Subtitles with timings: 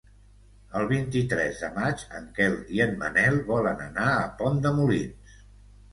[0.79, 5.37] El vint-i-tres de maig en Quel i en Manel volen anar a Pont de Molins.